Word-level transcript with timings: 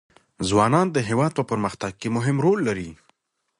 ځوانان 0.49 0.87
د 0.91 0.97
هېواد 1.09 1.31
په 1.35 1.43
پرمختګ 1.51 1.91
کې 2.01 2.07
مهم 2.17 2.37
رول 2.45 2.59
لري. 2.67 2.89